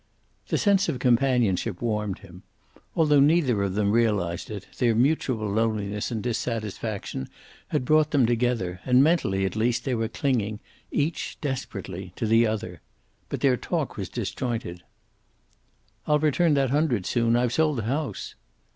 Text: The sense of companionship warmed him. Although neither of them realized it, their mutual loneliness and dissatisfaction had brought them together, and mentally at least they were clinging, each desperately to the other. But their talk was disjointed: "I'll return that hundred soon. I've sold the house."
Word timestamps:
The 0.47 0.57
sense 0.57 0.89
of 0.89 0.97
companionship 0.97 1.79
warmed 1.79 2.17
him. 2.25 2.41
Although 2.95 3.19
neither 3.19 3.61
of 3.61 3.75
them 3.75 3.91
realized 3.91 4.49
it, 4.49 4.65
their 4.79 4.95
mutual 4.95 5.47
loneliness 5.47 6.09
and 6.09 6.23
dissatisfaction 6.23 7.29
had 7.67 7.85
brought 7.85 8.09
them 8.09 8.25
together, 8.25 8.81
and 8.83 9.03
mentally 9.03 9.45
at 9.45 9.55
least 9.55 9.85
they 9.85 9.93
were 9.93 10.07
clinging, 10.07 10.59
each 10.91 11.37
desperately 11.39 12.13
to 12.15 12.25
the 12.25 12.47
other. 12.47 12.81
But 13.29 13.41
their 13.41 13.57
talk 13.57 13.95
was 13.95 14.09
disjointed: 14.09 14.81
"I'll 16.07 16.17
return 16.17 16.55
that 16.55 16.71
hundred 16.71 17.05
soon. 17.05 17.35
I've 17.35 17.53
sold 17.53 17.77
the 17.77 17.83
house." 17.83 18.33